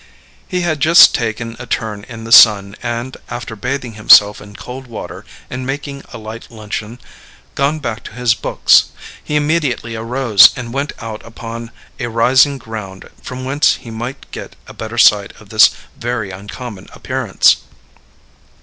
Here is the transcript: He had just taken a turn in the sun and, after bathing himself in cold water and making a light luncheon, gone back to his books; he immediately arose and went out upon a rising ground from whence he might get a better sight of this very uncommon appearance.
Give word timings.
He 0.47 0.61
had 0.61 0.79
just 0.79 1.13
taken 1.13 1.55
a 1.59 1.67
turn 1.67 2.05
in 2.09 2.23
the 2.23 2.31
sun 2.31 2.75
and, 2.81 3.15
after 3.29 3.55
bathing 3.55 3.93
himself 3.93 4.41
in 4.41 4.55
cold 4.55 4.87
water 4.87 5.25
and 5.47 5.63
making 5.63 6.03
a 6.11 6.17
light 6.17 6.47
luncheon, 6.49 6.99
gone 7.53 7.77
back 7.77 8.03
to 8.05 8.13
his 8.13 8.33
books; 8.33 8.85
he 9.23 9.35
immediately 9.35 9.95
arose 9.95 10.49
and 10.55 10.73
went 10.73 10.91
out 11.03 11.23
upon 11.23 11.69
a 11.99 12.07
rising 12.07 12.57
ground 12.57 13.11
from 13.21 13.45
whence 13.45 13.75
he 13.75 13.91
might 13.91 14.31
get 14.31 14.55
a 14.65 14.73
better 14.73 14.97
sight 14.97 15.39
of 15.39 15.49
this 15.49 15.69
very 15.95 16.31
uncommon 16.31 16.87
appearance. 16.93 17.57